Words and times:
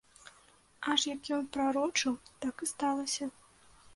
Аж 0.93 1.01
як 1.09 1.21
ён 1.37 1.43
прарочыў, 1.57 2.13
так 2.45 2.55
і 2.67 2.69
сталася. 2.73 3.25